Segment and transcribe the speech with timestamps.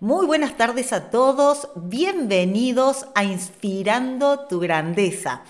[0.00, 5.42] Muy buenas tardes a todos, bienvenidos a Inspirando tu Grandeza.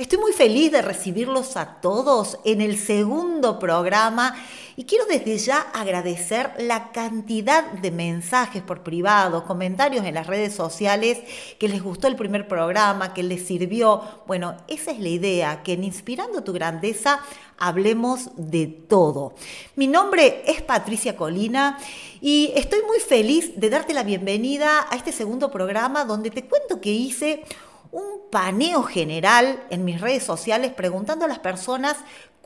[0.00, 4.34] Estoy muy feliz de recibirlos a todos en el segundo programa
[4.74, 10.54] y quiero desde ya agradecer la cantidad de mensajes por privado, comentarios en las redes
[10.54, 11.18] sociales
[11.58, 14.00] que les gustó el primer programa, que les sirvió.
[14.26, 17.20] Bueno, esa es la idea, que en Inspirando tu Grandeza
[17.58, 19.34] hablemos de todo.
[19.76, 21.78] Mi nombre es Patricia Colina
[22.22, 26.80] y estoy muy feliz de darte la bienvenida a este segundo programa donde te cuento
[26.80, 27.44] que hice
[27.92, 31.96] un paneo general en mis redes sociales preguntando a las personas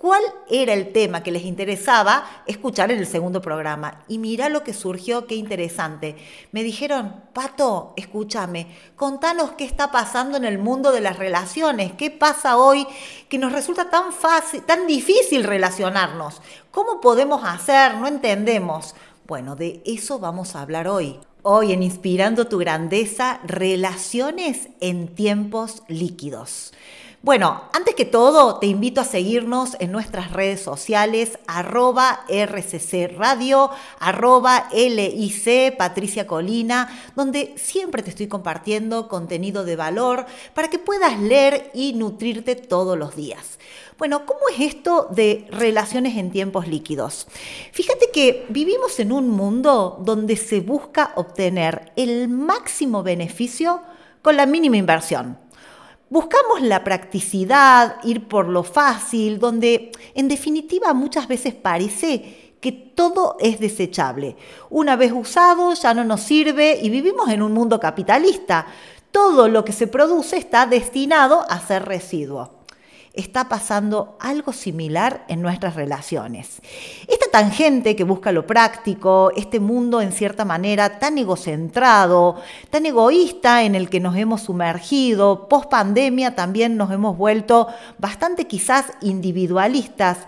[0.05, 4.03] cuál era el tema que les interesaba escuchar en el segundo programa.
[4.07, 6.17] Y mira lo que surgió, qué interesante.
[6.53, 8.67] Me dijeron, Pato, escúchame,
[8.97, 12.87] contanos qué está pasando en el mundo de las relaciones, qué pasa hoy
[13.31, 16.43] que nos resulta tan fácil, tan difícil relacionarnos.
[16.71, 17.95] ¿Cómo podemos hacer?
[17.95, 18.95] No entendemos.
[19.27, 21.19] Bueno, de eso vamos a hablar hoy.
[21.47, 26.73] Hoy en Inspirando tu Grandeza, relaciones en tiempos líquidos.
[27.25, 33.71] Bueno, antes que todo, te invito a seguirnos en nuestras redes sociales, arroba RCC Radio,
[33.99, 41.19] arroba LIC Patricia Colina, donde siempre te estoy compartiendo contenido de valor para que puedas
[41.19, 43.59] leer y nutrirte todos los días.
[43.97, 47.27] Bueno, ¿cómo es esto de relaciones en tiempos líquidos?
[47.73, 53.81] Fíjate que vivimos en un mundo donde se busca obtener el máximo beneficio
[54.21, 55.39] con la mínima inversión.
[56.11, 63.37] Buscamos la practicidad, ir por lo fácil, donde en definitiva muchas veces parece que todo
[63.41, 64.37] es desechable.
[64.71, 68.67] Una vez usado ya no nos sirve y vivimos en un mundo capitalista.
[69.11, 72.54] Todo lo que se produce está destinado a ser residuo
[73.15, 76.61] está pasando algo similar en nuestras relaciones.
[77.07, 82.37] Esta tangente que busca lo práctico, este mundo en cierta manera tan egocentrado,
[82.71, 87.69] tan egoísta en el que nos hemos sumergido, post pandemia también nos hemos vuelto
[87.99, 90.19] bastante quizás individualistas.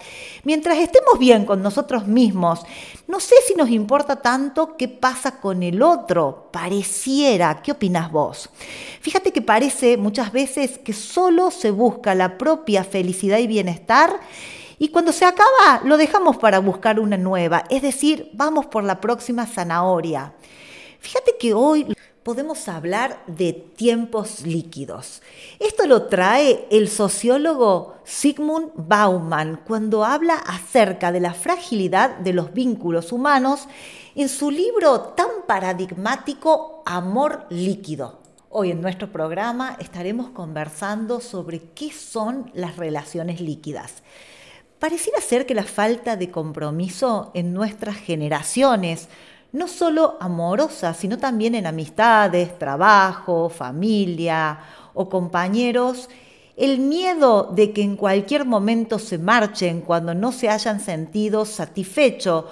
[0.44, 2.64] Mientras estemos bien con nosotros mismos,
[3.08, 8.50] no sé si nos importa tanto qué pasa con el otro, pareciera, ¿qué opinas vos?
[9.00, 14.18] Fíjate que parece muchas veces que solo se busca la propia felicidad y bienestar.
[14.78, 19.00] Y cuando se acaba, lo dejamos para buscar una nueva, es decir, vamos por la
[19.00, 20.34] próxima zanahoria.
[20.98, 21.86] Fíjate que hoy
[22.26, 25.22] podemos hablar de tiempos líquidos.
[25.60, 32.52] Esto lo trae el sociólogo Sigmund Bauman cuando habla acerca de la fragilidad de los
[32.52, 33.68] vínculos humanos
[34.16, 38.18] en su libro tan paradigmático Amor líquido.
[38.50, 44.02] Hoy en nuestro programa estaremos conversando sobre qué son las relaciones líquidas.
[44.80, 49.08] Pareciera ser que la falta de compromiso en nuestras generaciones,
[49.56, 54.58] no solo amorosas, sino también en amistades, trabajo, familia
[54.92, 56.10] o compañeros,
[56.56, 62.44] el miedo de que en cualquier momento se marchen cuando no se hayan sentido satisfechos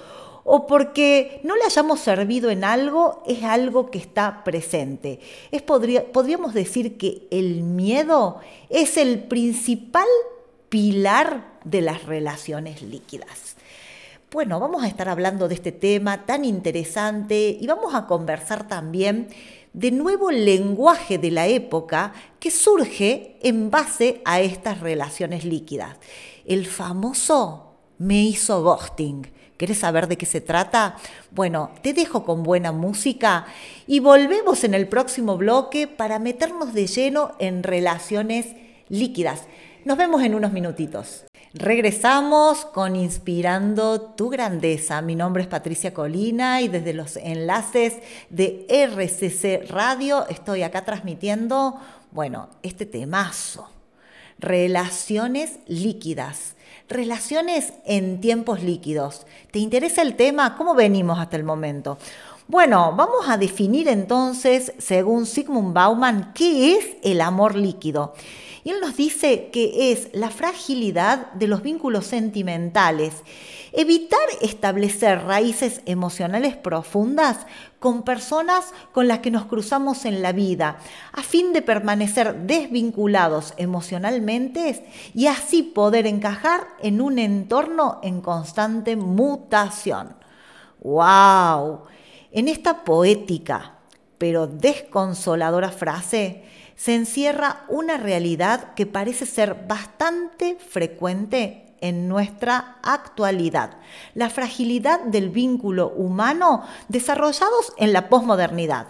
[0.43, 5.19] o porque no le hayamos servido en algo es algo que está presente.
[5.51, 8.39] Es, podríamos decir que el miedo
[8.69, 10.07] es el principal
[10.69, 13.54] pilar de las relaciones líquidas.
[14.35, 19.29] Bueno, vamos a estar hablando de este tema tan interesante y vamos a conversar también
[19.71, 25.95] de nuevo lenguaje de la época que surge en base a estas relaciones líquidas.
[26.45, 29.25] El famoso me hizo ghosting
[29.55, 30.97] ¿Querés saber de qué se trata?
[31.31, 33.45] Bueno, te dejo con buena música
[33.87, 38.47] y volvemos en el próximo bloque para meternos de lleno en relaciones
[38.89, 39.43] líquidas.
[39.85, 41.25] Nos vemos en unos minutitos.
[41.53, 44.99] Regresamos con Inspirando tu Grandeza.
[45.03, 47.93] Mi nombre es Patricia Colina y desde los enlaces
[48.31, 51.79] de RCC Radio estoy acá transmitiendo,
[52.09, 53.69] bueno, este temazo.
[54.39, 56.55] Relaciones líquidas
[56.87, 59.25] Relaciones en tiempos líquidos.
[59.49, 60.55] ¿Te interesa el tema?
[60.55, 61.97] ¿Cómo venimos hasta el momento?
[62.47, 68.13] Bueno, vamos a definir entonces, según Sigmund Bauman, qué es el amor líquido.
[68.65, 73.13] Él nos dice que es la fragilidad de los vínculos sentimentales,
[73.71, 77.45] evitar establecer raíces emocionales profundas
[77.77, 80.79] con personas con las que nos cruzamos en la vida,
[81.13, 84.83] a fin de permanecer desvinculados emocionalmente
[85.13, 90.15] y así poder encajar en un entorno en constante mutación.
[90.81, 91.83] ¡Wow!
[92.31, 93.75] En esta poética
[94.17, 96.43] pero desconsoladora frase,
[96.75, 103.77] se encierra una realidad que parece ser bastante frecuente en nuestra actualidad,
[104.13, 108.87] la fragilidad del vínculo humano desarrollados en la posmodernidad.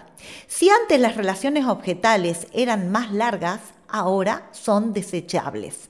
[0.48, 5.90] Si antes las relaciones objetales eran más largas, ahora son desechables.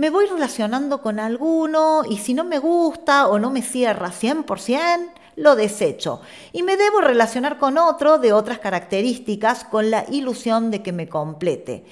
[0.00, 5.12] Me voy relacionando con alguno y si no me gusta o no me cierra 100%,
[5.36, 6.22] lo desecho
[6.54, 11.06] y me debo relacionar con otro de otras características con la ilusión de que me
[11.06, 11.84] complete.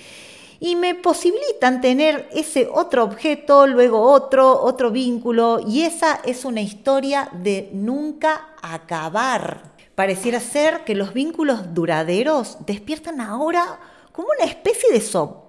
[0.59, 6.63] Y me posibilitan tener ese otro objeto, luego otro, otro vínculo, y esa es una
[6.63, 9.65] historia de nunca acabar.
[9.95, 13.79] Pareciera ser que los vínculos duraderos despiertan ahora
[14.13, 15.03] como una especie de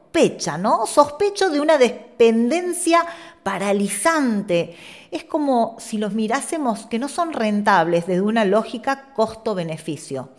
[0.10, 0.88] sospecha, ¿no?
[0.88, 3.06] Sospecho de una dependencia
[3.44, 4.76] paralizante.
[5.12, 10.30] Es como si los mirásemos que no son rentables desde una lógica costo-beneficio.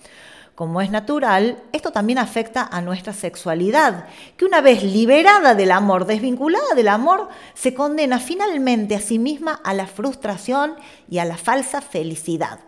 [0.57, 4.07] Como es natural, esto también afecta a nuestra sexualidad,
[4.37, 9.61] que una vez liberada del amor, desvinculada del amor, se condena finalmente a sí misma
[9.65, 10.75] a la frustración
[11.09, 12.59] y a la falsa felicidad.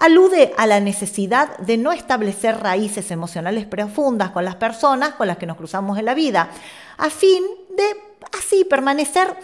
[0.00, 5.38] Alude a la necesidad de no establecer raíces emocionales profundas con las personas con las
[5.38, 6.50] que nos cruzamos en la vida,
[6.96, 7.42] a fin
[7.76, 7.84] de
[8.38, 9.34] así permanecer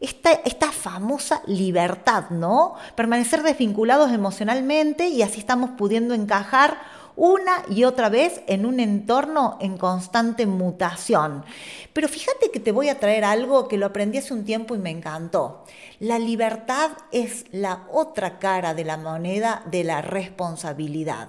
[0.00, 2.74] esta, esta, famosa libertad, ¿no?
[2.94, 6.76] Permanecer desvinculados emocionalmente y así estamos pudiendo encajar
[7.16, 11.44] una y otra vez en un entorno en constante mutación.
[11.92, 14.78] Pero fíjate que te voy a traer algo que lo aprendí hace un tiempo y
[14.78, 15.64] me encantó.
[16.00, 21.28] La libertad es la otra cara de la moneda de la responsabilidad.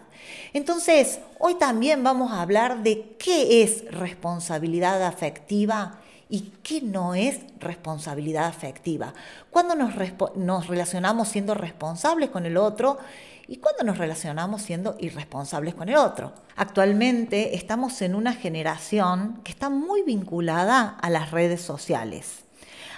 [0.53, 5.99] Entonces, hoy también vamos a hablar de qué es responsabilidad afectiva
[6.29, 9.13] y qué no es responsabilidad afectiva.
[9.51, 9.93] Cuando nos,
[10.35, 12.97] nos relacionamos siendo responsables con el otro
[13.53, 16.33] y cuando nos relacionamos siendo irresponsables con el otro.
[16.55, 22.45] Actualmente estamos en una generación que está muy vinculada a las redes sociales,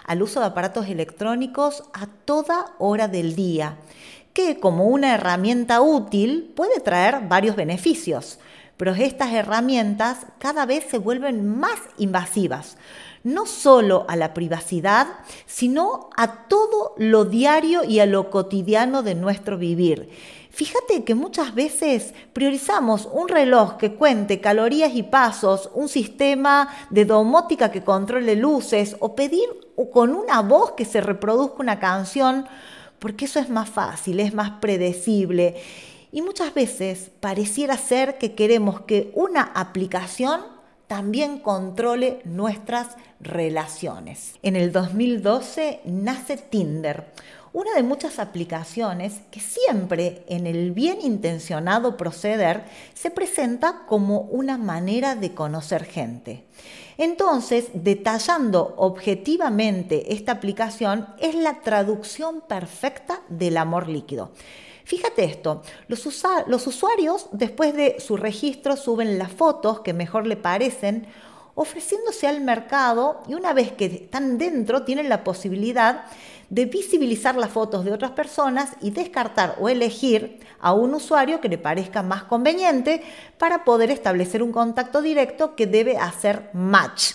[0.06, 3.76] al uso de aparatos electrónicos a toda hora del día,
[4.32, 8.40] que como una herramienta útil puede traer varios beneficios,
[8.78, 12.78] pero estas herramientas cada vez se vuelven más invasivas,
[13.26, 15.08] no solo a la privacidad,
[15.48, 20.10] sino a todo lo diario y a lo cotidiano de nuestro vivir.
[20.56, 27.04] Fíjate que muchas veces priorizamos un reloj que cuente calorías y pasos, un sistema de
[27.04, 29.50] domótica que controle luces o pedir
[29.92, 32.48] con una voz que se reproduzca una canción,
[33.00, 35.58] porque eso es más fácil, es más predecible.
[36.14, 40.40] Y muchas veces pareciera ser que queremos que una aplicación
[40.88, 44.36] también controle nuestras relaciones.
[44.42, 47.12] En el 2012 nace Tinder,
[47.56, 54.58] una de muchas aplicaciones que siempre en el bien intencionado proceder se presenta como una
[54.58, 56.44] manera de conocer gente.
[56.98, 64.32] Entonces, detallando objetivamente esta aplicación es la traducción perfecta del amor líquido.
[64.84, 66.06] Fíjate esto, los,
[66.48, 71.08] los, usuarios después de su registro suben las fotos que mejor le parecen,
[71.56, 76.04] ofreciéndose al mercado y una vez que están dentro tienen la posibilidad
[76.50, 81.50] de visibilizar las fotos de otras personas y descartar o elegir a un usuario que
[81.50, 83.04] le parezca más conveniente
[83.38, 87.14] para poder establecer un contacto directo que debe hacer match.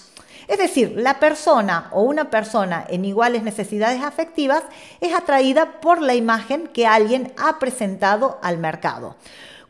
[0.49, 4.65] Es decir, la persona o una persona en iguales necesidades afectivas
[5.01, 9.15] es atraída por la imagen que alguien ha presentado al mercado.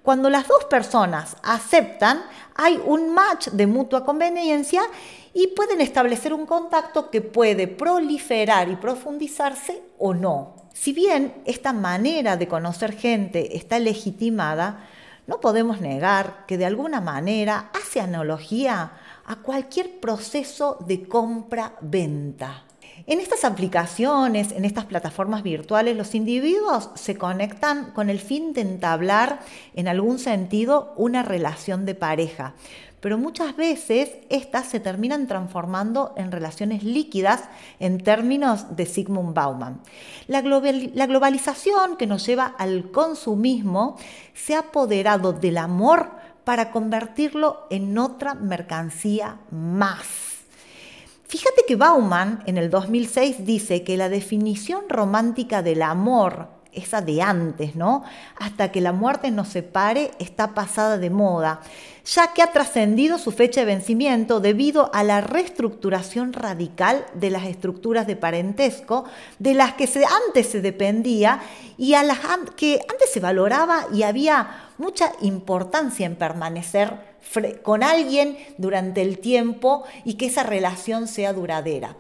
[0.03, 2.23] Cuando las dos personas aceptan,
[2.55, 4.81] hay un match de mutua conveniencia
[5.33, 10.55] y pueden establecer un contacto que puede proliferar y profundizarse o no.
[10.73, 14.89] Si bien esta manera de conocer gente está legitimada,
[15.27, 18.93] no podemos negar que de alguna manera hace analogía
[19.27, 22.65] a cualquier proceso de compra-venta.
[23.07, 28.61] En estas aplicaciones, en estas plataformas virtuales, los individuos se conectan con el fin de
[28.61, 29.41] entablar
[29.75, 32.55] en algún sentido una relación de pareja,
[33.01, 37.45] pero muchas veces estas se terminan transformando en relaciones líquidas
[37.79, 39.81] en términos de Sigmund Bauman.
[40.27, 43.97] La, globalización que nos lleva al consumismo
[44.35, 46.11] se ha apoderado del amor
[46.45, 50.07] para convertirlo en otra mercancía más.
[51.27, 57.23] Fíjate que Bauman en el 2006 dice que la definición romántica del amor esa de
[57.23, 58.05] antes, ¿no?
[58.37, 61.61] Hasta que la muerte nos separe está pasada de moda,
[62.05, 67.45] ya que ha trascendido su fecha de vencimiento debido a la reestructuración radical de las
[67.45, 69.05] estructuras de parentesco
[69.39, 69.89] de las que
[70.27, 71.41] antes se dependía
[71.77, 72.19] y a las
[72.57, 77.11] que antes se valoraba y había mucha importancia en permanecer
[77.63, 81.97] con alguien durante el tiempo y que esa relación sea duradera.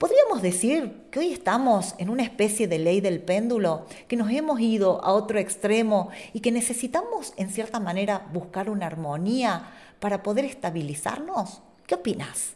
[0.00, 4.58] Podríamos decir que hoy estamos en una especie de ley del péndulo, que nos hemos
[4.58, 10.46] ido a otro extremo y que necesitamos en cierta manera buscar una armonía para poder
[10.46, 11.60] estabilizarnos.
[11.86, 12.54] ¿Qué opinas?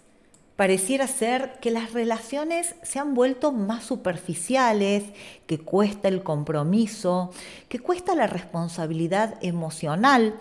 [0.57, 5.05] Pareciera ser que las relaciones se han vuelto más superficiales,
[5.47, 7.31] que cuesta el compromiso,
[7.69, 10.39] que cuesta la responsabilidad emocional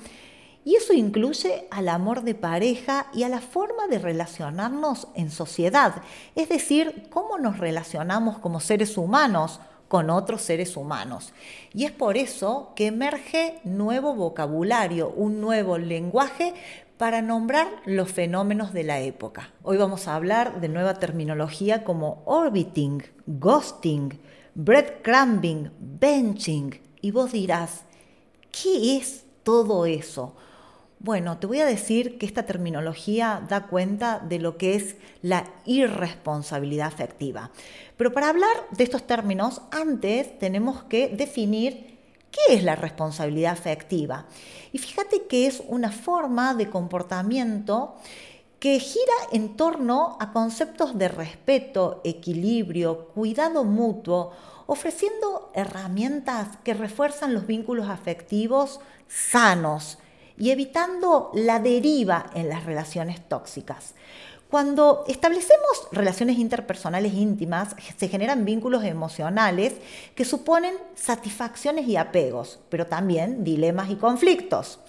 [0.66, 5.96] y eso incluye al amor de pareja y a la forma de relacionarnos en sociedad,
[6.36, 11.34] es decir, cómo nos relacionamos como seres humanos con otros seres humanos.
[11.74, 16.56] Y es por eso que emerge nuevo vocabulario, un nuevo lenguaje
[16.98, 19.52] para nombrar los fenómenos de la época.
[19.62, 24.20] Hoy vamos a hablar de nueva terminología como orbiting, ghosting,
[24.56, 26.80] breadcrumbing, benching.
[27.02, 27.84] Y vos dirás,
[28.52, 30.36] ¿qué es todo eso?
[31.04, 35.44] Bueno, te voy a decir que esta terminología da cuenta de lo que es la
[35.66, 37.52] irresponsabilidad afectiva.
[37.98, 42.00] Pero para hablar de estos términos, antes tenemos que definir
[42.32, 44.28] qué es la responsabilidad afectiva.
[44.72, 47.96] Y fíjate que es una forma de comportamiento
[48.62, 54.32] que gira en torno a conceptos de respeto, equilibrio, cuidado mutuo,
[54.68, 58.80] ofreciendo herramientas que refuerzan los vínculos afectivos
[59.10, 59.98] sanos
[60.38, 63.94] y evitando la deriva en las relaciones tóxicas.
[64.54, 69.74] Cuando establecemos relaciones interpersonales íntimas, se generan vínculos emocionales
[70.14, 74.80] que suponen satisfacciones y apegos, pero también dilemas y conflictos.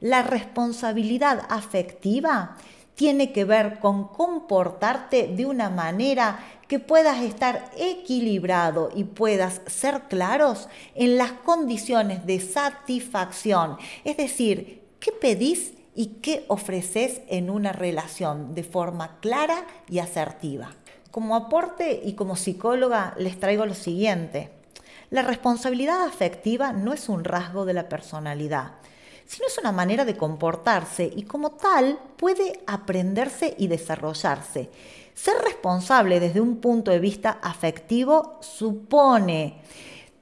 [0.00, 2.56] La responsabilidad afectiva
[2.94, 10.04] tiene que ver con comportarte de una manera que puedas estar equilibrado y puedas ser
[10.08, 17.72] claros en las condiciones de satisfacción, es decir, qué pedís y qué ofreces en una
[17.72, 20.70] relación de forma clara y asertiva.
[21.10, 24.50] Como aporte y como psicóloga les traigo lo siguiente.
[25.10, 28.74] La responsabilidad afectiva no es un rasgo de la personalidad,
[29.26, 34.70] sino es una manera de comportarse y como tal puede aprenderse y desarrollarse.
[35.14, 39.60] Ser responsable desde un punto de vista afectivo supone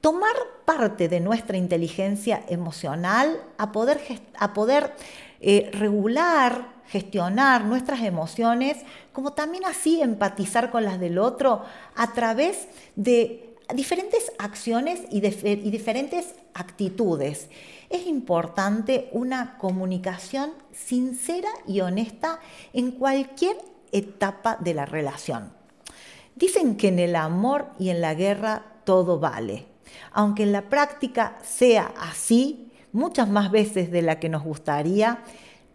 [0.01, 4.01] tomar parte de nuestra inteligencia emocional a poder,
[4.37, 4.93] a poder
[5.39, 8.77] eh, regular, gestionar nuestras emociones,
[9.13, 11.63] como también así empatizar con las del otro
[11.95, 17.47] a través de diferentes acciones y, y diferentes actitudes.
[17.89, 22.39] Es importante una comunicación sincera y honesta
[22.73, 23.57] en cualquier
[23.91, 25.53] etapa de la relación.
[26.35, 29.70] Dicen que en el amor y en la guerra todo vale.
[30.11, 35.19] Aunque en la práctica sea así, muchas más veces de la que nos gustaría,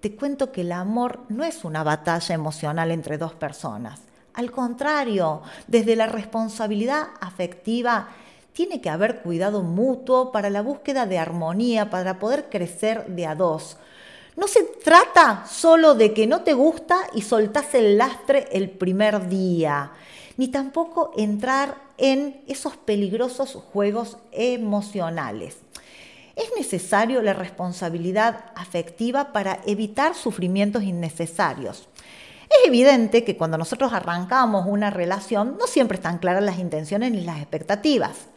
[0.01, 4.01] te cuento que el amor no es una batalla emocional entre dos personas.
[4.35, 8.09] Al contrario, desde la responsabilidad afectiva
[8.53, 13.35] tiene que haber cuidado mutuo para la búsqueda de armonía, para poder crecer de a
[13.35, 13.79] dos.
[14.37, 19.29] No se trata solo de que no te gusta y soltás el lastre el primer
[19.29, 19.93] día,
[20.37, 25.59] ni tampoco entrar en esos peligrosos juegos emocionales.
[26.37, 31.89] Es necesario la responsabilidad afectiva para evitar sufrimientos innecesarios.
[32.51, 37.23] Es evidente que cuando nosotros arrancamos una relación no siempre están claras las intenciones ni
[37.23, 38.29] las expectativas.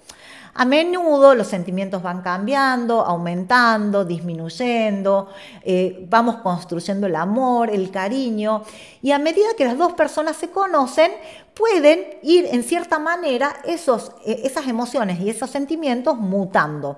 [0.54, 5.30] A menudo los sentimientos van cambiando, aumentando, disminuyendo,
[5.62, 8.64] eh, vamos construyendo el amor, el cariño,
[9.02, 11.12] y a medida que las dos personas se conocen,
[11.54, 16.98] pueden ir en cierta manera esos, eh, esas emociones y esos sentimientos mutando.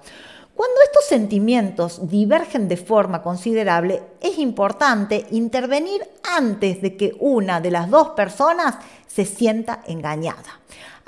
[0.55, 7.71] Cuando estos sentimientos divergen de forma considerable, es importante intervenir antes de que una de
[7.71, 8.75] las dos personas
[9.07, 10.61] se sienta engañada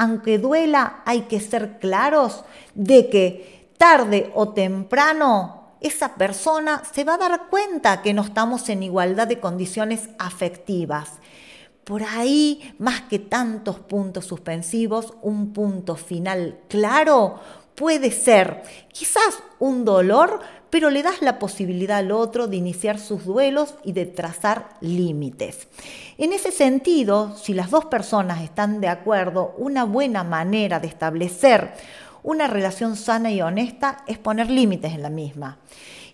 [0.03, 2.43] aunque duela, hay que ser claros
[2.75, 8.67] de que tarde o temprano esa persona se va a dar cuenta que no estamos
[8.67, 11.09] en igualdad de condiciones afectivas.
[11.85, 17.39] Por ahí, más que tantos puntos suspensivos, un punto final claro
[17.75, 20.41] puede ser quizás un dolor,
[20.73, 25.67] pero le das la posibilidad al otro de iniciar sus duelos y de trazar límites.
[26.17, 31.75] En ese sentido, si las dos personas están de acuerdo, una buena manera de establecer
[32.23, 35.59] Una relación sana y honesta es poner límites en la misma.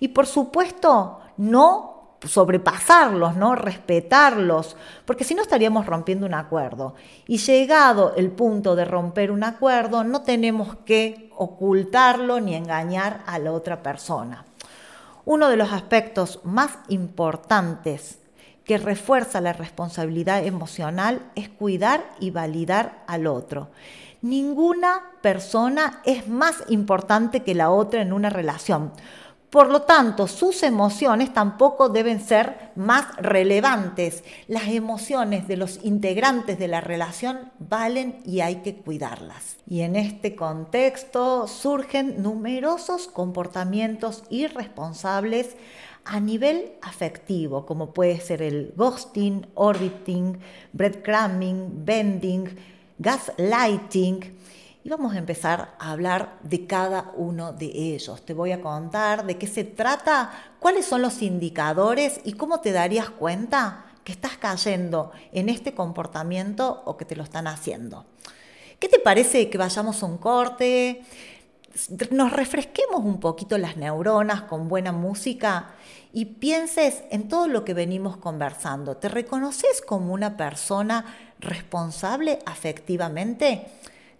[0.01, 3.55] Y por supuesto, no sobrepasarlos, ¿no?
[3.55, 4.75] respetarlos,
[5.05, 6.95] porque si no estaríamos rompiendo un acuerdo.
[7.27, 13.39] Y llegado el punto de romper un acuerdo, no tenemos que ocultarlo ni engañar a
[13.39, 14.47] la otra persona.
[15.25, 18.19] Uno de los aspectos más importantes
[18.63, 23.69] que refuerza la responsabilidad emocional es cuidar y validar al otro.
[24.21, 28.91] Ninguna persona es más importante que la otra en una relación.
[29.49, 34.23] Por lo tanto, sus emociones tampoco deben ser más relevantes.
[34.47, 39.57] Las emociones de los integrantes de la relación valen y hay que cuidarlas.
[39.67, 45.55] Y en este contexto surgen numerosos comportamientos irresponsables
[46.05, 50.37] a nivel afectivo, como puede ser el ghosting, orbiting,
[50.73, 52.55] breadcrumbing, bending,
[52.99, 54.38] gaslighting
[54.89, 58.25] vamos a empezar a hablar de cada uno de ellos.
[58.25, 62.71] Te voy a contar de qué se trata, cuáles son los indicadores y cómo te
[62.71, 68.05] darías cuenta que estás cayendo en este comportamiento o que te lo están haciendo.
[68.79, 71.03] ¿Qué te parece que vayamos a un corte?
[72.09, 75.75] Nos refresquemos un poquito las neuronas con buena música
[76.11, 78.97] y pienses en todo lo que venimos conversando.
[78.97, 81.05] ¿Te reconoces como una persona
[81.39, 83.67] responsable afectivamente?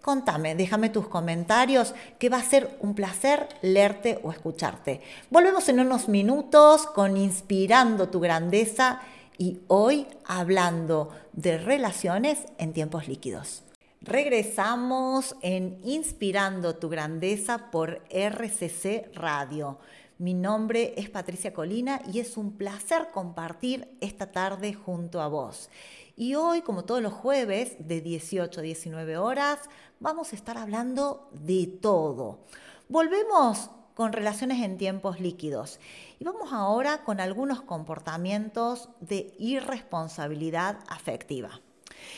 [0.01, 5.01] Contame, déjame tus comentarios, que va a ser un placer leerte o escucharte.
[5.29, 9.01] Volvemos en unos minutos con Inspirando tu Grandeza
[9.37, 13.63] y hoy hablando de relaciones en tiempos líquidos.
[14.01, 19.79] Regresamos en Inspirando tu Grandeza por RCC Radio.
[20.17, 25.69] Mi nombre es Patricia Colina y es un placer compartir esta tarde junto a vos.
[26.17, 29.59] Y hoy, como todos los jueves, de 18 a 19 horas,
[29.99, 32.39] vamos a estar hablando de todo.
[32.87, 35.79] Volvemos con relaciones en tiempos líquidos
[36.19, 41.61] y vamos ahora con algunos comportamientos de irresponsabilidad afectiva.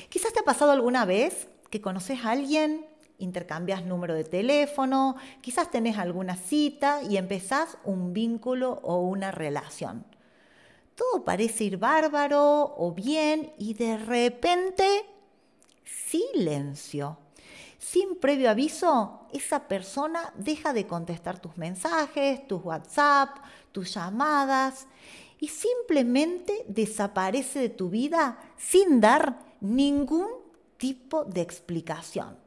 [0.10, 2.86] Quizás te ha pasado alguna vez que conoces a alguien,
[3.18, 10.06] intercambias número de teléfono, quizás tenés alguna cita y empezás un vínculo o una relación
[11.02, 15.06] todo parece ir bárbaro o bien y de repente
[15.84, 17.18] silencio.
[17.82, 23.38] Sin previo aviso, esa persona deja de contestar tus mensajes, tus WhatsApp,
[23.72, 24.88] tus llamadas
[25.40, 30.28] y simplemente desaparece de tu vida sin dar ningún
[30.78, 32.38] tipo de explicación.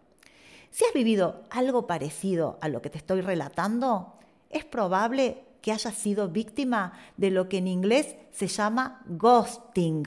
[0.71, 4.15] Si has vivido algo parecido a lo que te estoy relatando,
[4.51, 10.07] es probable que haya sido víctima de lo que en inglés se llama ghosting,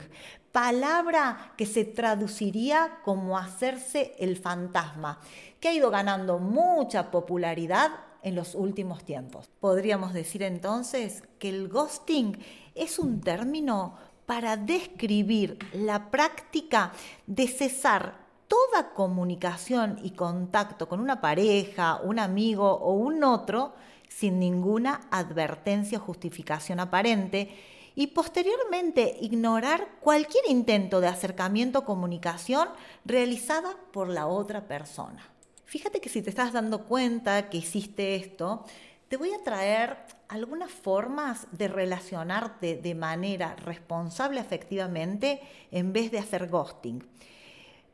[0.58, 5.20] palabra que se traduciría como hacerse el fantasma,
[5.60, 7.92] que ha ido ganando mucha popularidad
[8.24, 9.48] en los últimos tiempos.
[9.60, 12.36] Podríamos decir entonces que el ghosting
[12.74, 13.94] es un término
[14.26, 16.90] para describir la práctica
[17.28, 18.16] de cesar
[18.48, 23.74] toda comunicación y contacto con una pareja, un amigo o un otro
[24.08, 32.68] sin ninguna advertencia o justificación aparente y posteriormente ignorar cualquier intento de acercamiento o comunicación
[33.04, 35.28] realizada por la otra persona.
[35.64, 38.64] Fíjate que si te estás dando cuenta que hiciste esto,
[39.08, 39.96] te voy a traer
[40.28, 45.40] algunas formas de relacionarte de manera responsable efectivamente
[45.72, 47.04] en vez de hacer ghosting.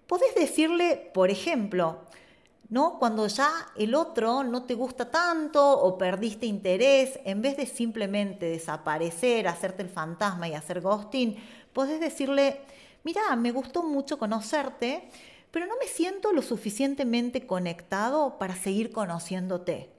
[0.06, 2.00] Podés decirle, por ejemplo,
[2.68, 2.98] ¿no?
[2.98, 8.46] Cuando ya el otro no te gusta tanto o perdiste interés, en vez de simplemente
[8.46, 11.36] desaparecer, hacerte el fantasma y hacer ghosting,
[11.72, 12.60] podés decirle,
[13.02, 15.08] mira, me gustó mucho conocerte,
[15.50, 19.90] pero no me siento lo suficientemente conectado para seguir conociéndote.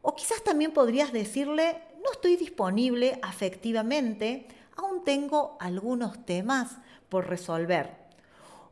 [0.00, 7.96] O quizás también podrías decirle, no estoy disponible afectivamente, aún tengo algunos temas por resolver.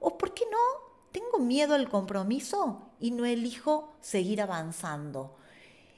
[0.00, 0.58] O por qué no
[1.10, 5.36] tengo miedo al compromiso y no elijo seguir avanzando.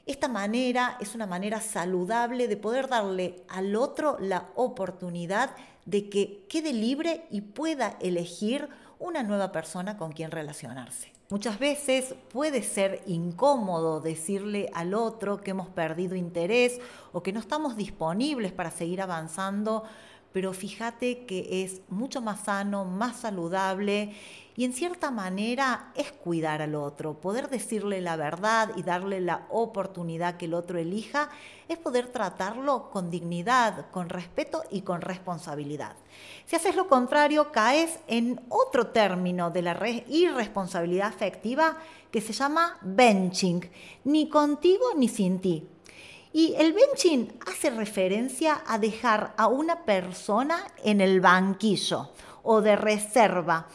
[0.05, 5.51] Esta manera es una manera saludable de poder darle al otro la oportunidad
[5.85, 11.11] de que quede libre y pueda elegir una nueva persona con quien relacionarse.
[11.29, 16.79] Muchas veces puede ser incómodo decirle al otro que hemos perdido interés
[17.13, 19.83] o que no estamos disponibles para seguir avanzando
[20.31, 24.13] pero fíjate que es mucho más sano, más saludable
[24.55, 29.47] y en cierta manera es cuidar al otro, poder decirle la verdad y darle la
[29.49, 31.29] oportunidad que el otro elija,
[31.69, 35.95] es poder tratarlo con dignidad, con respeto y con responsabilidad.
[36.45, 41.77] Si haces lo contrario, caes en otro término de la irresponsabilidad afectiva
[42.11, 43.61] que se llama benching,
[44.03, 45.67] ni contigo ni sin ti.
[46.31, 52.09] Y el benching hace referencia a dejar a una persona en el banquillo
[52.43, 53.67] o de reserva.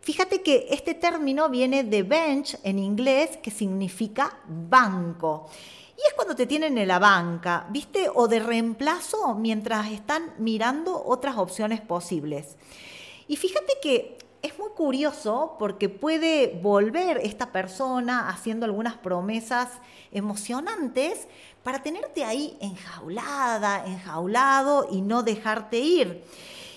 [0.00, 5.50] Fíjate que este término viene de bench en inglés, que significa banco.
[5.94, 8.08] Y es cuando te tienen en la banca, ¿viste?
[8.14, 12.56] O de reemplazo mientras están mirando otras opciones posibles.
[13.28, 19.68] Y fíjate que es muy curioso porque puede volver esta persona haciendo algunas promesas
[20.12, 21.28] emocionantes
[21.62, 26.24] para tenerte ahí enjaulada, enjaulado y no dejarte ir.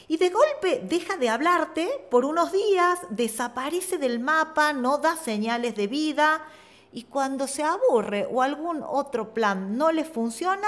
[0.08, 5.76] Y de golpe deja de hablarte por unos días, desaparece del mapa, no da señales
[5.76, 6.46] de vida
[6.92, 10.68] y cuando se aburre o algún otro plan no le funciona,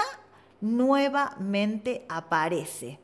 [0.60, 2.98] nuevamente aparece.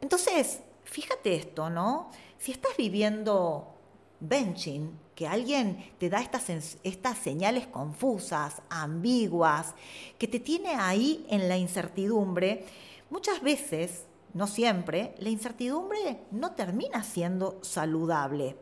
[0.00, 2.10] Entonces, fíjate esto, ¿no?
[2.36, 3.74] Si estás viviendo
[4.20, 9.74] benching, que alguien te da estas, estas señales confusas, ambiguas,
[10.18, 12.64] que te tiene ahí en la incertidumbre,
[13.10, 18.56] muchas veces, no siempre, la incertidumbre no termina siendo saludable.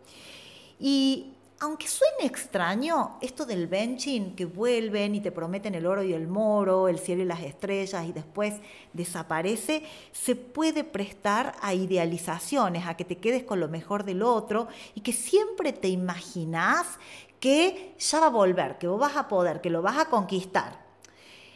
[0.78, 1.31] Y
[1.62, 6.26] aunque suene extraño, esto del benching, que vuelven y te prometen el oro y el
[6.26, 8.54] moro, el cielo y las estrellas y después
[8.92, 14.66] desaparece, se puede prestar a idealizaciones, a que te quedes con lo mejor del otro
[14.96, 16.98] y que siempre te imaginas
[17.38, 20.84] que ya va a volver, que vos vas a poder, que lo vas a conquistar.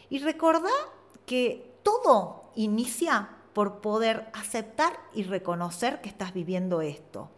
[0.09, 0.71] Y recordá
[1.25, 7.29] que todo inicia por poder aceptar y reconocer que estás viviendo esto.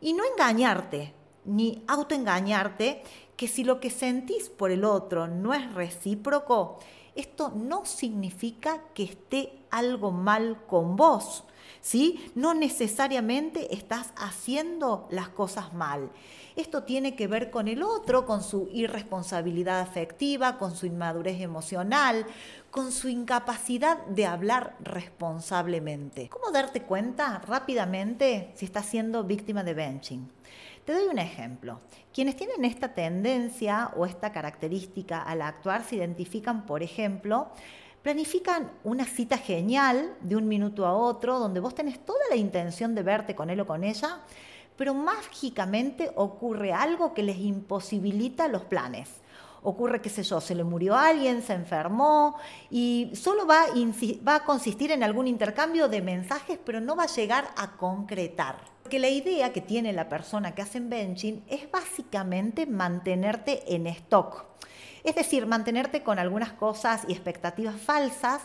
[0.00, 1.12] Y no engañarte,
[1.44, 3.02] ni autoengañarte
[3.36, 6.78] que si lo que sentís por el otro no es recíproco,
[7.14, 11.44] esto no significa que esté algo mal con vos.
[11.80, 12.30] ¿Sí?
[12.36, 16.10] No necesariamente estás haciendo las cosas mal.
[16.54, 22.24] Esto tiene que ver con el otro, con su irresponsabilidad afectiva, con su inmadurez emocional,
[22.70, 26.28] con su incapacidad de hablar responsablemente.
[26.28, 30.28] ¿Cómo darte cuenta rápidamente si estás siendo víctima de benching?
[30.84, 31.80] Te doy un ejemplo.
[32.12, 37.50] Quienes tienen esta tendencia o esta característica al actuar se identifican, por ejemplo,
[38.02, 42.96] planifican una cita genial de un minuto a otro, donde vos tenés toda la intención
[42.96, 44.22] de verte con él o con ella,
[44.76, 49.21] pero mágicamente ocurre algo que les imposibilita los planes.
[49.64, 52.36] Ocurre, qué sé yo, se le murió alguien, se enfermó
[52.70, 53.66] y solo va
[54.26, 58.56] va a consistir en algún intercambio de mensajes, pero no va a llegar a concretar.
[58.82, 64.44] Porque la idea que tiene la persona que hace benching es básicamente mantenerte en stock.
[65.04, 68.42] Es decir, mantenerte con algunas cosas y expectativas falsas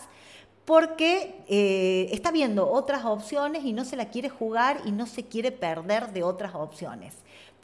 [0.66, 5.24] porque eh, está viendo otras opciones y no se la quiere jugar y no se
[5.24, 7.16] quiere perder de otras opciones.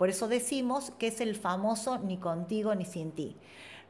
[0.04, 3.38] Por eso decimos que es el famoso ni contigo ni sin ti.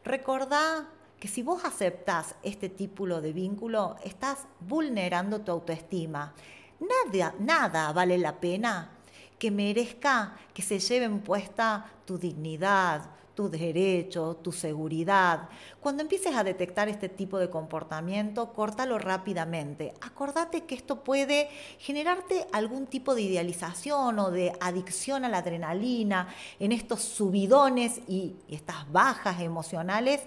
[0.06, 0.88] Recordá
[1.20, 6.36] que si vos aceptás este tipo de vínculo, estás vulnerando tu autoestima
[6.80, 8.92] Nada, nada vale la pena
[9.40, 15.50] que merezca que se lleven puesta tu dignidad, tu derecho, tu seguridad.
[15.80, 19.94] Cuando empieces a detectar este tipo de comportamiento, córtalo rápidamente.
[20.02, 26.28] Acordate que esto puede generarte algún tipo de idealización o de adicción a la adrenalina
[26.60, 30.22] en estos subidones y, y estas bajas emocionales.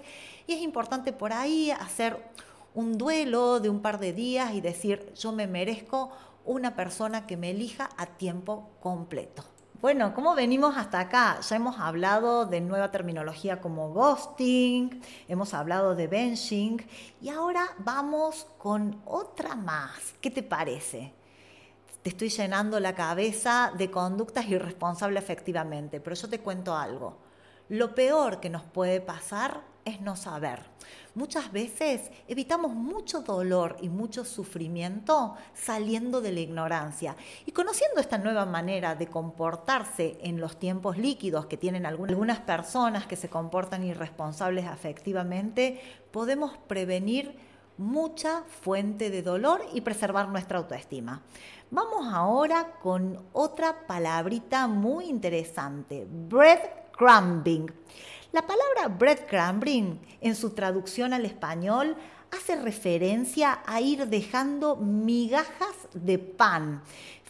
[0.45, 2.17] Y es importante por ahí hacer
[2.73, 6.11] un duelo de un par de días y decir, yo me merezco
[6.45, 9.43] una persona que me elija a tiempo completo.
[9.79, 11.39] Bueno, ¿cómo venimos hasta acá?
[11.39, 16.83] Ya hemos hablado de nueva terminología como ghosting, hemos hablado de benching
[17.21, 20.15] y ahora vamos con otra más.
[20.19, 21.13] ¿Qué te parece?
[22.01, 27.19] Te estoy llenando la cabeza de conductas irresponsables efectivamente, pero yo te cuento algo.
[27.69, 30.59] Lo peor que nos puede pasar es no saber.
[31.15, 37.15] Muchas veces evitamos mucho dolor y mucho sufrimiento saliendo de la ignorancia.
[37.45, 43.07] Y conociendo esta nueva manera de comportarse en los tiempos líquidos que tienen algunas personas
[43.07, 47.35] que se comportan irresponsables afectivamente, podemos prevenir
[47.77, 51.21] mucha fuente de dolor y preservar nuestra autoestima.
[51.69, 57.71] Vamos ahora con otra palabrita muy interesante, breadcrumbing.
[58.33, 61.95] La palabra breadcrumbing en su traducción al español
[62.31, 66.83] hace referencia a ir dejando migajas de pan.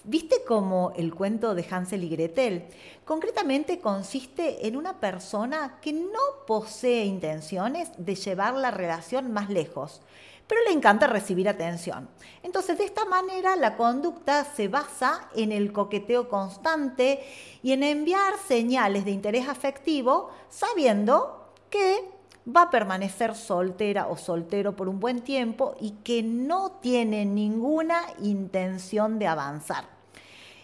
[0.04, 2.66] ¿Viste como el cuento de Hansel y Gretel?
[3.06, 10.02] Concretamente consiste en una persona que no posee intenciones de llevar la relación más lejos,
[10.48, 12.10] pero le encanta recibir atención.
[12.42, 17.24] Entonces, de esta manera, la conducta se basa en el coqueteo constante
[17.62, 24.76] y en enviar señales de interés afectivo sabiendo que va a permanecer soltera o soltero
[24.76, 29.86] por un buen tiempo y que no tiene ninguna intención de avanzar.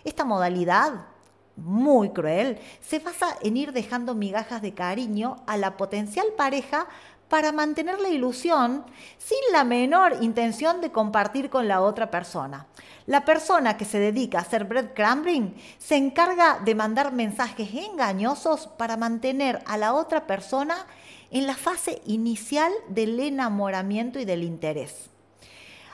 [0.06, 1.08] Esta modalidad,
[1.56, 6.88] muy cruel, se basa en ir dejando migajas de cariño a la potencial pareja
[7.34, 8.86] para mantener la ilusión
[9.18, 12.68] sin la menor intención de compartir con la otra persona.
[13.08, 18.98] La persona que se dedica a hacer breadcrumbing se encarga de mandar mensajes engañosos para
[18.98, 20.86] mantener a la otra persona
[21.32, 25.10] en la fase inicial del enamoramiento y del interés.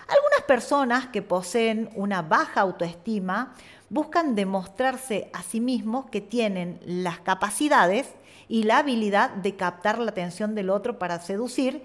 [0.09, 3.55] Algunas personas que poseen una baja autoestima
[3.89, 8.07] buscan demostrarse a sí mismos que tienen las capacidades
[8.49, 11.83] y la habilidad de captar la atención del otro para seducir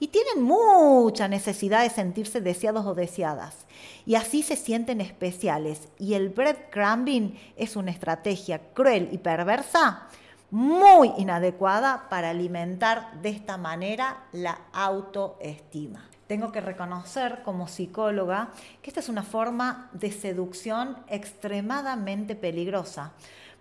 [0.00, 3.66] y tienen mucha necesidad de sentirse deseados o deseadas.
[4.06, 5.88] Y así se sienten especiales.
[5.98, 10.08] Y el breadcrumbing es una estrategia cruel y perversa
[10.50, 18.48] muy inadecuada para alimentar de esta manera la autoestima tengo que reconocer como psicóloga
[18.82, 23.12] que esta es una forma de seducción extremadamente peligrosa,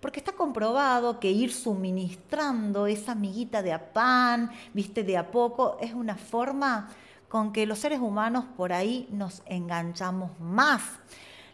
[0.04, 5.78] porque está comprobado que ir suministrando esa amiguita de a pan, viste, de a poco,
[5.80, 6.90] es una forma
[7.30, 10.82] con que los seres humanos por ahí nos enganchamos más.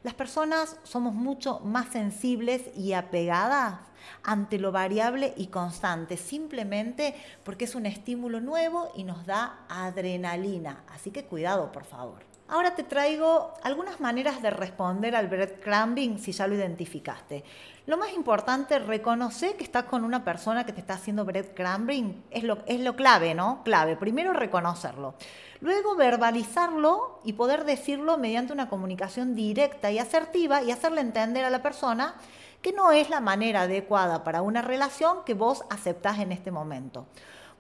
[0.02, 3.82] Las personas somos mucho más sensibles y apegadas
[4.24, 10.86] ante lo variable y constante, simplemente porque es un estímulo nuevo y nos da adrenalina.
[10.88, 12.29] Así que cuidado, por favor.
[12.52, 17.44] Ahora te traigo algunas maneras de responder al breadcrumbing si ya lo identificaste.
[17.86, 22.44] Lo más importante, reconocer que estás con una persona que te está haciendo breadcrumbing, es
[22.44, 23.62] lo, es lo clave, ¿no?
[23.64, 23.98] Clave.
[23.98, 25.14] Primero reconocerlo.
[25.62, 31.52] Luego verbalizarlo y poder decirlo mediante una comunicación directa y asertiva y hacerle entender a
[31.52, 32.16] la persona
[32.64, 37.06] que no es la manera adecuada para una relación que vos aceptás en este momento.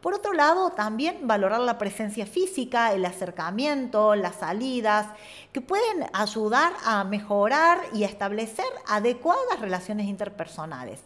[0.01, 5.07] Por otro lado, también valorar la presencia física, el acercamiento, las salidas,
[5.51, 11.01] que pueden ayudar a mejorar y establecer adecuadas relaciones interpersonales.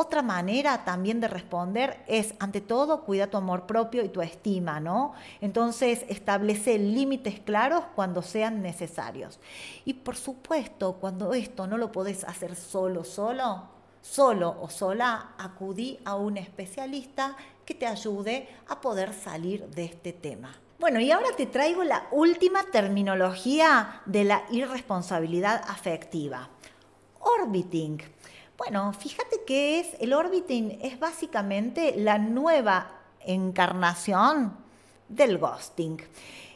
[0.00, 4.78] Otra manera también de responder es, ante todo, cuida tu amor propio y tu estima,
[4.78, 5.12] ¿no?
[5.40, 9.40] Entonces, establece límites claros cuando sean necesarios.
[9.84, 13.64] Y por supuesto, cuando esto no lo podés hacer solo, solo,
[14.00, 17.36] solo o sola, acudí a un especialista
[17.68, 20.58] que te ayude a poder salir de este tema.
[20.78, 26.48] Bueno, y ahora te traigo la última terminología de la irresponsabilidad afectiva.
[27.20, 28.00] Orbiting.
[28.56, 34.56] Bueno, fíjate que es el orbiting es básicamente la nueva encarnación
[35.10, 35.98] del ghosting.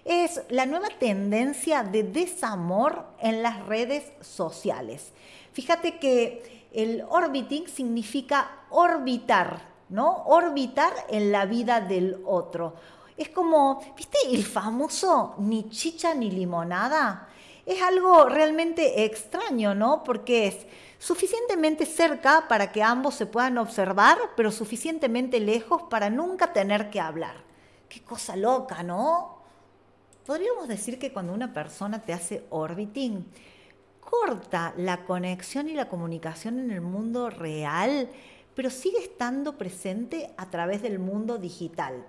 [0.07, 5.12] Es la nueva tendencia de desamor en las redes sociales.
[5.53, 10.24] Fíjate que el orbiting significa orbitar, ¿no?
[10.24, 12.74] Orbitar en la vida del otro.
[13.16, 17.28] Es como, ¿viste el famoso ni chicha ni limonada?
[17.64, 20.02] Es algo realmente extraño, ¿no?
[20.02, 20.66] Porque es
[20.98, 27.00] suficientemente cerca para que ambos se puedan observar, pero suficientemente lejos para nunca tener que
[27.00, 27.37] hablar.
[27.88, 29.38] Qué cosa loca, ¿no?
[30.26, 33.26] Podríamos decir que cuando una persona te hace orbiting,
[34.00, 38.09] corta la conexión y la comunicación en el mundo real,
[38.55, 42.05] pero sigue estando presente a través del mundo digital.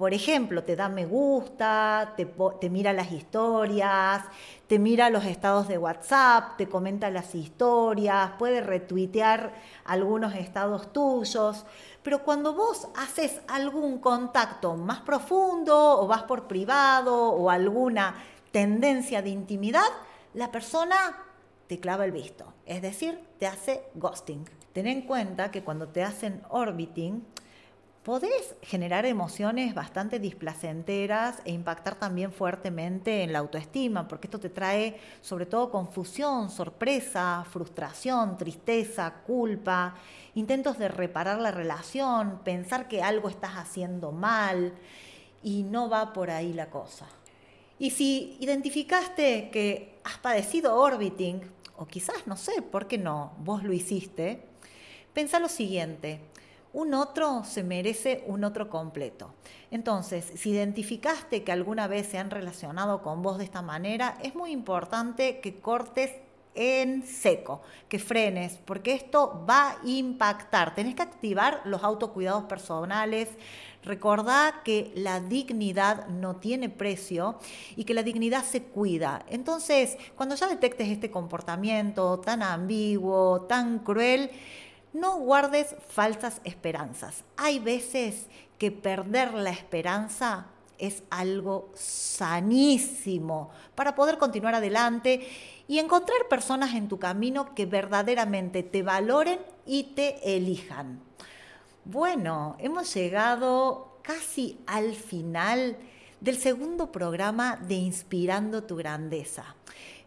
[0.00, 4.24] Por ejemplo, te da me gusta, te, mira las historias,
[4.66, 9.52] te mira los estados de WhatsApp, te comenta las historias, puede retuitear
[9.84, 11.66] algunos estados tuyos,
[12.02, 18.14] pero cuando vos haces algún contacto más profundo o vas por privado o alguna
[18.52, 19.90] tendencia de intimidad,
[20.32, 20.96] la persona
[21.66, 24.59] te clava el visto, es decir, te hace ghosting.
[24.72, 27.24] Ten en cuenta que cuando te hacen orbiting,
[28.04, 34.48] podés generar emociones bastante displacenteras e impactar también fuertemente en la autoestima, porque esto te
[34.48, 39.96] trae sobre todo confusión, sorpresa, frustración, tristeza, culpa,
[40.34, 44.72] intentos de reparar la relación, pensar que algo estás haciendo mal
[45.42, 47.06] y no va por ahí la cosa.
[47.78, 51.40] Y si identificaste que has padecido orbiting,
[51.76, 53.32] o quizás, no sé, ¿por qué no?
[53.38, 54.49] Vos lo hiciste.
[55.14, 56.20] Pensá lo siguiente.
[56.72, 59.34] un otro se merece un otro completo.
[59.72, 64.36] Entonces, si identificaste que alguna vez se han relacionado con vos de esta manera, es
[64.36, 66.12] muy importante que cortes
[66.54, 70.74] en seco, que frenes, porque esto va a impactar.
[70.74, 73.28] Tenés que activar los autocuidados personales.
[73.82, 77.38] Recordá que la dignidad no tiene precio
[77.76, 79.24] y que la dignidad se cuida.
[79.28, 84.30] Entonces, cuando ya detectes este comportamiento tan ambiguo, tan cruel,
[84.92, 87.24] no guardes falsas esperanzas.
[87.36, 88.26] Hay veces
[88.58, 90.46] que perder la esperanza
[90.78, 95.28] es algo sanísimo para poder continuar adelante
[95.68, 101.00] y encontrar personas en tu camino que verdaderamente te valoren y te elijan.
[101.84, 105.76] Bueno, hemos llegado casi al final
[106.20, 109.56] del segundo programa de Inspirando tu Grandeza.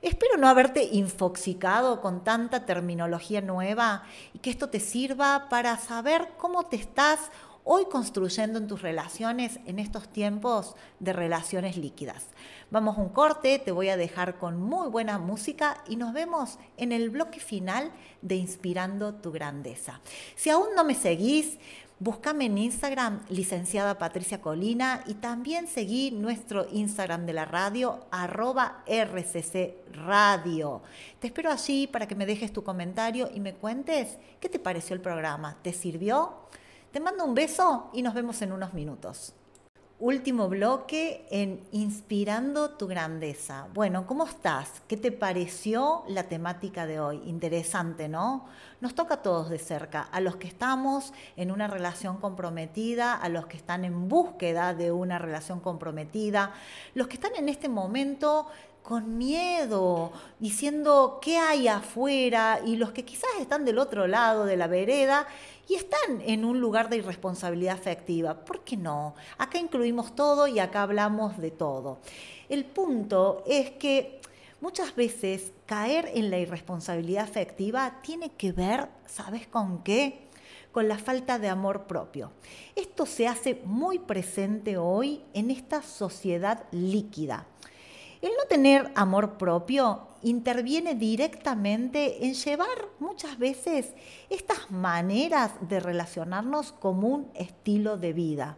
[0.02, 6.30] Espero no haberte infoxicado con tanta terminología nueva y que esto te sirva para saber
[6.38, 7.32] cómo te estás
[7.64, 12.26] hoy construyendo en tus relaciones en estos tiempos de relaciones líquidas.
[12.70, 16.58] Vamos a un corte, te voy a dejar con muy buena música y nos vemos
[16.78, 20.02] en el bloque final de Inspirando tu Grandeza.
[20.36, 21.60] Si aún no me seguís,
[22.04, 28.84] Búscame en Instagram, licenciada Patricia Colina, y también seguí nuestro Instagram de la radio, arroba
[28.86, 30.82] RCC Radio.
[31.22, 34.96] Te espero allí para que me dejes tu comentario y me cuentes qué te pareció
[34.96, 35.56] el programa.
[35.62, 36.34] ¿Te sirvió?
[36.92, 39.34] Te mando un beso y nos vemos en unos minutos
[40.00, 43.68] último bloque en Inspirando tu grandeza.
[43.74, 44.82] Bueno, ¿cómo estás?
[44.88, 47.22] ¿Qué te pareció la temática de hoy?
[47.26, 48.46] Interesante, ¿no?
[48.82, 53.30] Nos toca a todos de cerca, a los que estamos en una relación comprometida, a
[53.30, 56.54] los que están en búsqueda de una relación comprometida,
[56.96, 58.48] los que están en este momento
[58.84, 64.58] con miedo, diciendo qué hay afuera y los que quizás están del otro lado de
[64.58, 65.26] la vereda
[65.68, 68.46] y están en un lugar de irresponsabilidad afectiva.
[68.46, 69.16] ¿Por qué no?
[69.38, 72.00] Acá incluimos todo y acá hablamos de todo.
[72.50, 74.20] El punto es que
[74.62, 80.28] muchas veces caer en la irresponsabilidad afectiva tiene que ver, ¿sabes con qué?
[80.72, 82.32] Con la falta de amor propio.
[82.76, 87.46] Esto se hace muy presente hoy en esta sociedad líquida
[88.24, 93.90] el no tener amor propio interviene directamente en llevar muchas veces
[94.30, 98.58] estas maneras de relacionarnos como un estilo de vida.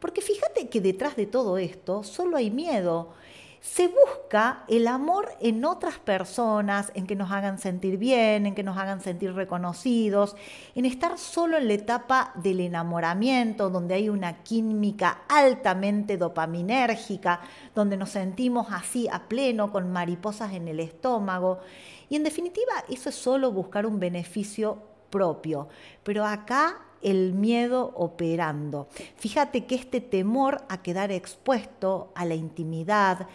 [0.00, 3.14] Porque fíjate que detrás de todo esto solo hay miedo,
[3.60, 8.62] se busca el amor en otras personas, en que nos hagan sentir bien, en que
[8.62, 10.34] nos hagan sentir reconocidos,
[10.74, 17.40] en estar solo en la etapa del enamoramiento, donde hay una química altamente dopaminérgica,
[17.74, 21.58] donde nos sentimos así a pleno, con mariposas en el estómago.
[22.08, 24.78] Y en definitiva, eso es solo buscar un beneficio
[25.10, 25.68] propio.
[26.02, 28.88] Pero acá el miedo operando.
[29.16, 33.26] Fíjate que este temor a quedar expuesto a la intimidad,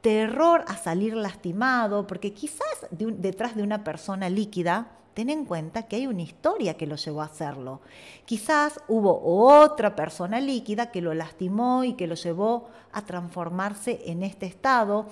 [0.00, 5.96] terror a salir lastimado, porque quizás detrás de una persona líquida, ten en cuenta que
[5.96, 7.80] hay una historia que lo llevó a hacerlo.
[8.24, 14.22] Quizás hubo otra persona líquida que lo lastimó y que lo llevó a transformarse en
[14.22, 15.06] este estado,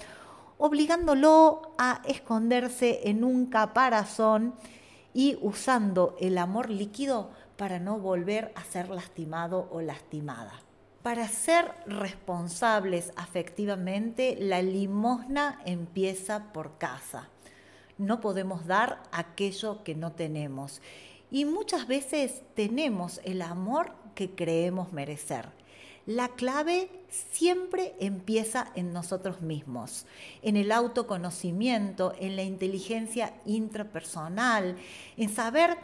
[0.58, 4.54] obligándolo a esconderse en un caparazón
[5.12, 10.52] y usando el amor líquido para no volver a ser lastimado o lastimada.
[11.02, 17.28] Para ser responsables afectivamente, la limosna empieza por casa.
[17.96, 20.82] No podemos dar aquello que no tenemos.
[21.30, 25.48] Y muchas veces tenemos el amor que creemos merecer.
[26.10, 26.90] La clave
[27.30, 30.06] siempre empieza en nosotros mismos,
[30.42, 34.76] en el autoconocimiento, en la inteligencia intrapersonal,
[35.16, 35.78] en saber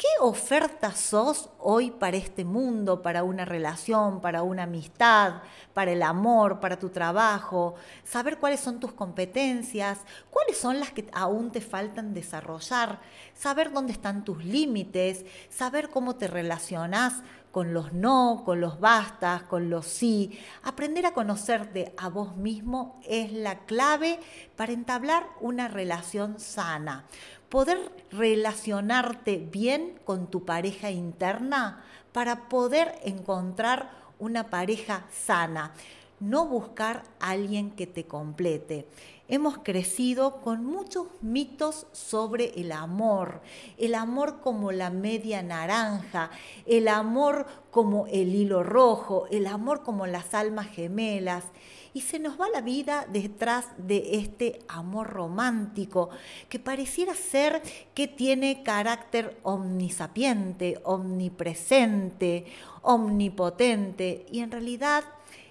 [0.00, 5.42] ¿Qué oferta sos hoy para este mundo, para una relación, para una amistad,
[5.74, 7.74] para el amor, para tu trabajo?
[8.02, 9.98] Saber cuáles son tus competencias,
[10.30, 12.98] cuáles son las que aún te faltan desarrollar,
[13.34, 19.42] saber dónde están tus límites, saber cómo te relacionas con los no, con los bastas,
[19.44, 20.38] con los sí.
[20.62, 24.20] Aprender a conocerte a vos mismo es la clave
[24.56, 27.06] para entablar una relación sana
[27.50, 35.72] poder relacionarte bien con tu pareja interna para poder encontrar una pareja sana.
[36.20, 38.86] No buscar a alguien que te complete.
[39.30, 43.40] Hemos crecido con muchos mitos sobre el amor,
[43.78, 46.30] el amor como la media naranja,
[46.66, 51.44] el amor como el hilo rojo, el amor como las almas gemelas.
[51.92, 56.10] Y se nos va la vida detrás de este amor romántico
[56.48, 57.62] que pareciera ser
[57.94, 62.46] que tiene carácter omnisapiente, omnipresente,
[62.82, 64.26] omnipotente.
[64.30, 65.04] Y en realidad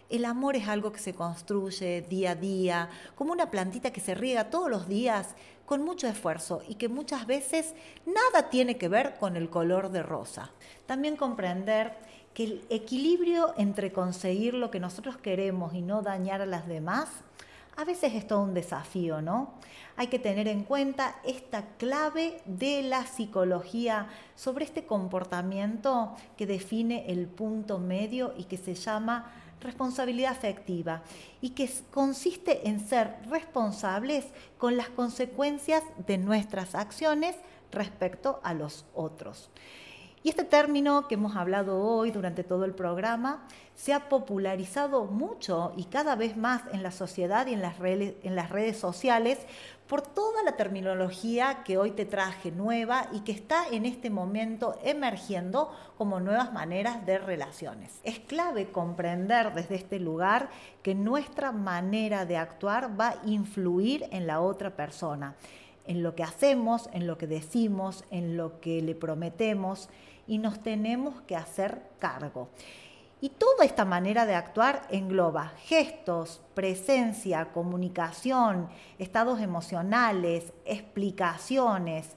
[0.09, 4.15] el amor es algo que se construye día a día, como una plantita que se
[4.15, 9.17] riega todos los días con mucho esfuerzo y que muchas veces nada tiene que ver
[9.19, 10.49] con el color de rosa.
[10.87, 11.93] También comprender
[12.33, 17.09] que el equilibrio entre conseguir lo que nosotros queremos y no dañar a las demás,
[17.77, 19.53] a veces es todo un desafío, ¿no?
[19.95, 27.09] Hay que tener en cuenta esta clave de la psicología sobre este comportamiento que define
[27.11, 29.31] el punto medio y que se llama
[29.61, 31.01] responsabilidad afectiva
[31.41, 34.25] y que consiste en ser responsables
[34.57, 37.35] con las consecuencias de nuestras acciones
[37.71, 39.49] respecto a los otros.
[40.21, 45.71] Y este término que hemos hablado hoy durante todo el programa se ha popularizado mucho
[45.77, 49.39] y cada vez más en la sociedad y en las redes, en las redes sociales
[49.89, 54.77] por toda la terminología que hoy te traje nueva y que está en este momento
[54.83, 57.99] emergiendo como nuevas maneras de relaciones.
[58.03, 60.51] Es clave comprender desde este lugar
[60.83, 65.35] que nuestra manera de actuar va a influir en la otra persona
[65.87, 69.89] en lo que hacemos, en lo que decimos, en lo que le prometemos
[70.27, 72.49] y nos tenemos que hacer cargo.
[73.21, 82.15] Y toda esta manera de actuar engloba gestos, presencia, comunicación, estados emocionales, explicaciones,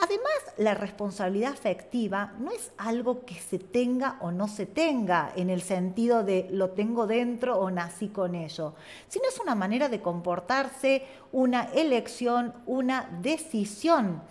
[0.00, 5.50] Además, la responsabilidad afectiva no es algo que se tenga o no se tenga en
[5.50, 8.74] el sentido de lo tengo dentro o nací con ello,
[9.08, 14.22] sino es una manera de comportarse, una elección, una decisión.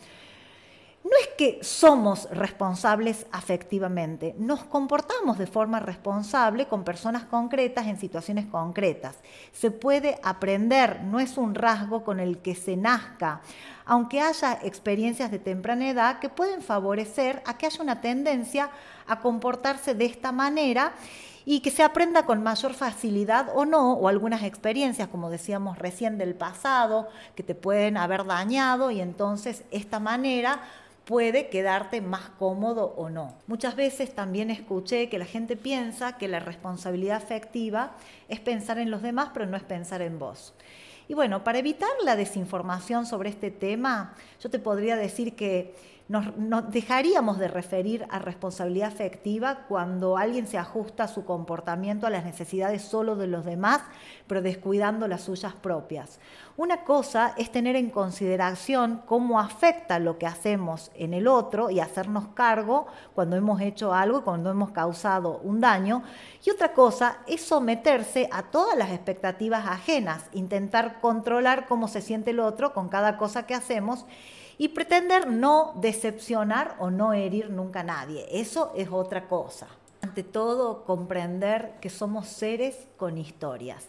[1.07, 7.97] No es que somos responsables afectivamente, nos comportamos de forma responsable con personas concretas en
[7.97, 9.15] situaciones concretas.
[9.53, 13.41] Se puede aprender, no es un rasgo con el que se nazca
[13.89, 18.69] aunque haya experiencias de temprana edad que pueden favorecer a que haya una tendencia
[19.07, 20.91] a comportarse de esta manera
[21.45, 26.17] y que se aprenda con mayor facilidad o no, o algunas experiencias, como decíamos recién
[26.17, 30.59] del pasado, que te pueden haber dañado y entonces esta manera
[31.07, 33.33] puede quedarte más cómodo o no.
[33.47, 37.93] Muchas veces también escuché que la gente piensa que la responsabilidad afectiva
[38.27, 40.53] es pensar en los demás, pero no es pensar en vos.
[41.07, 45.73] Y bueno, para evitar la desinformación sobre este tema, yo te podría decir que
[46.09, 52.23] nos, dejaríamos de referir a responsabilidad afectiva cuando alguien se ajusta su comportamiento a las
[52.23, 53.81] necesidades solo de los demás,
[54.25, 56.19] pero descuidando las suyas propias.
[56.55, 61.81] Una cosa es tener en consideración cómo afecta lo que hacemos en el otro y
[61.81, 66.03] hacernos cargo cuando hemos hecho algo, cuando hemos causado un daño.
[66.43, 72.31] Y otra cosa es someterse a todas las expectativas ajenas, intentar controlar cómo se siente
[72.31, 74.05] el otro con cada cosa que hacemos
[74.57, 78.25] y pretender no decepcionar o no herir nunca a nadie.
[78.31, 79.67] Eso es otra cosa.
[80.01, 83.85] Ante todo, comprender que somos seres con historias.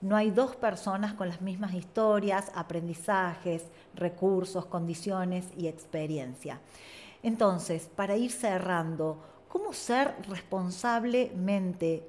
[0.00, 3.64] No hay dos personas con las mismas historias, aprendizajes,
[3.94, 6.60] recursos, condiciones y experiencia.
[7.22, 12.08] Entonces, para ir cerrando, ¿cómo ser responsablemente,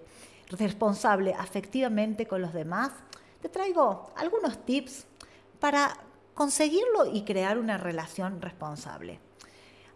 [0.51, 2.91] responsable afectivamente con los demás?
[3.41, 5.05] Te traigo algunos tips
[5.59, 5.97] para
[6.39, 9.19] conseguirlo y crear una relación responsable.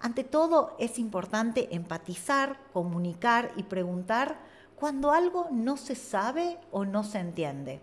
[0.01, 4.41] Ante todo, es importante empatizar, comunicar y preguntar
[4.75, 7.81] cuando algo no se sabe o no se entiende.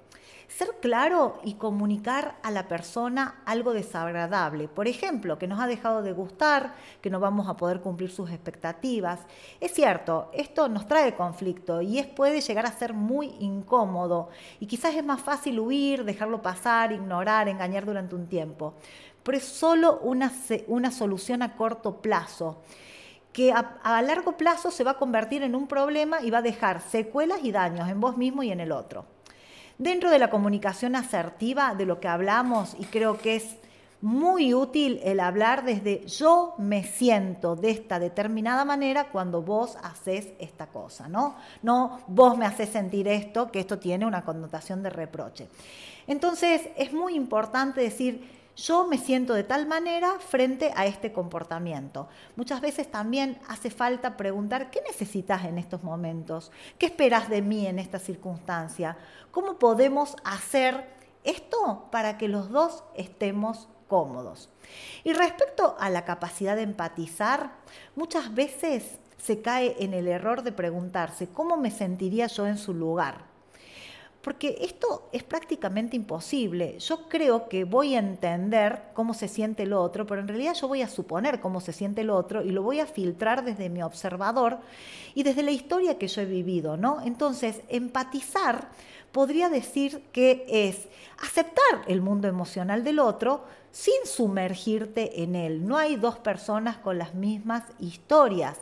[0.57, 4.67] Ser claro y comunicar a la persona algo desagradable.
[4.67, 8.31] Por ejemplo, que nos ha dejado de gustar, que no vamos a poder cumplir sus
[8.31, 9.21] expectativas.
[9.61, 14.29] Es cierto, esto nos trae conflicto y es, puede llegar a ser muy incómodo.
[14.59, 18.75] Y quizás es más fácil huir, dejarlo pasar, ignorar, engañar durante un tiempo.
[19.23, 20.33] Pero es solo una,
[20.67, 22.61] una solución a corto plazo
[23.33, 26.43] que a, a, largo plazo se va a convertir en un problema y va a
[26.43, 29.05] dejar secuelas y daños en vos mismo y en el otro.
[29.81, 33.57] Dentro de la comunicación asertiva, de lo que hablamos, y creo que es
[34.03, 40.29] muy útil el hablar desde yo me siento de esta determinada manera cuando vos haces
[40.39, 41.35] esta cosa, ¿no?
[41.63, 45.49] No vos me haces sentir esto, que esto tiene una connotación de reproche.
[46.07, 52.09] Entonces, es muy importante decir, yo me siento de tal manera frente a este comportamiento.
[52.37, 56.53] Muchas veces también hace falta preguntar, ¿qué necesitas en estos momentos?
[56.79, 58.97] ¿Qué esperas de mí en esta circunstancia?
[59.31, 64.49] ¿Cómo podemos hacer Esto para que los dos estemos cómodos.
[65.05, 67.51] Y respecto a la capacidad de empatizar,
[67.97, 72.73] muchas veces se cae en el error de preguntarse cómo me sentiría yo en su
[72.73, 73.30] lugar.
[74.23, 76.79] Porque esto es prácticamente imposible.
[76.79, 80.69] Yo creo que voy a entender cómo se siente el otro, pero en realidad yo
[80.69, 83.83] voy a suponer cómo se siente el otro y lo voy a filtrar desde mi
[83.83, 84.59] observador
[85.15, 87.01] y desde la historia que yo he vivido, ¿no?
[87.01, 88.69] Entonces, empatizar
[89.11, 95.67] podría decir que es aceptar el mundo emocional del otro sin sumergirte en él.
[95.67, 98.59] No hay dos personas con las mismas historias.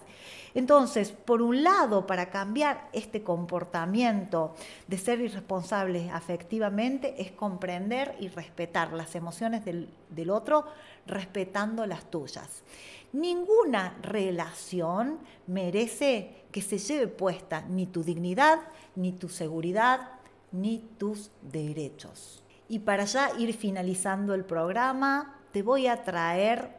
[0.58, 4.56] Entonces, por un lado, para cambiar este comportamiento
[4.88, 10.64] de ser irresponsables afectivamente, es comprender y respetar las emociones del, del otro,
[11.06, 12.64] respetando las tuyas.
[13.12, 18.58] Ninguna relación merece que se lleve puesta ni tu dignidad,
[18.96, 20.08] ni tu seguridad,
[20.50, 22.42] ni tus derechos.
[22.68, 26.78] Y para ya ir finalizando el programa, te voy a traer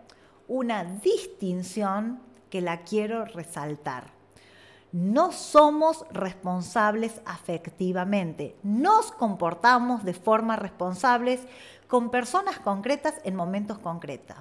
[0.49, 4.11] una distinción que la quiero resaltar.
[4.91, 11.41] No somos responsables afectivamente, nos comportamos de forma responsables
[11.87, 14.37] con personas concretas en momentos concretos.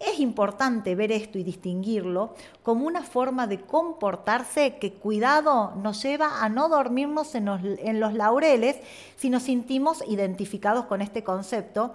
[0.00, 6.42] Es importante ver esto y distinguirlo como una forma de comportarse que, cuidado, nos lleva
[6.42, 8.76] a no dormirnos en los, laureles
[9.16, 11.92] si nos sentimos identificados con este concepto.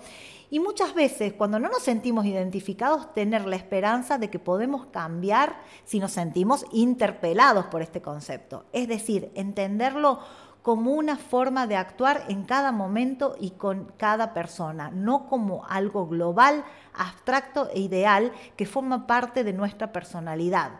[0.51, 5.57] Y muchas veces, cuando no nos sentimos identificados, tener la esperanza de que podemos cambiar
[5.85, 8.65] si nos sentimos interpelados por este concepto.
[8.73, 10.19] Es decir, entenderlo
[10.61, 16.07] como una forma de actuar en cada momento y con cada persona, no como algo
[16.07, 20.71] global, abstracto e ideal que forma parte de nuestra personalidad.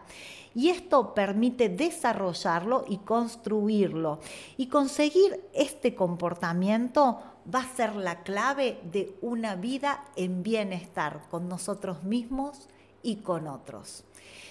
[0.56, 4.20] Y esto permite desarrollarlo y construirlo.
[4.58, 7.22] Y conseguir este comportamiento
[7.54, 12.68] va a ser la clave de una vida en bienestar con nosotros mismos
[13.02, 14.04] y con otros.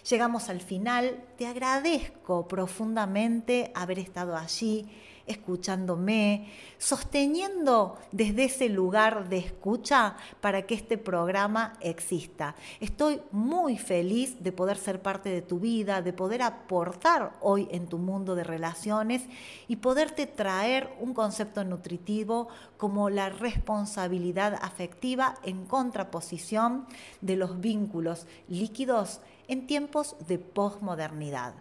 [0.08, 4.88] Llegamos al final, te agradezco profundamente haber estado allí
[5.28, 6.48] escuchándome,
[6.78, 12.54] sosteniendo desde ese lugar de escucha para que este programa exista.
[12.80, 17.86] Estoy muy feliz de poder ser parte de tu vida, de poder aportar hoy en
[17.86, 19.22] tu mundo de relaciones
[19.68, 26.86] y poderte traer un concepto nutritivo como la responsabilidad afectiva en contraposición
[27.20, 31.54] de los vínculos líquidos en tiempos de posmodernidad.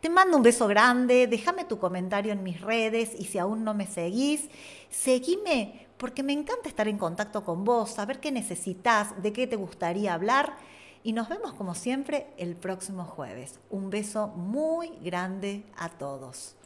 [0.00, 3.74] Te mando un beso grande, déjame tu comentario en mis redes y si aún no
[3.74, 4.48] me seguís,
[4.90, 9.56] seguime porque me encanta estar en contacto con vos, saber qué necesitas, de qué te
[9.56, 10.56] gustaría hablar
[11.02, 13.60] y nos vemos como siempre el próximo jueves.
[13.70, 16.56] Un beso muy grande a todos.